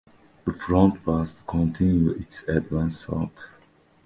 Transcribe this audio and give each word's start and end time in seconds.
The 0.45 0.51
front 0.53 1.05
was 1.05 1.35
to 1.35 1.43
continue 1.43 2.09
its 2.13 2.41
advance 2.47 3.05
south. 3.05 3.67